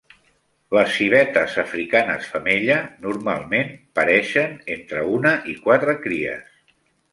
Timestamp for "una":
5.21-5.37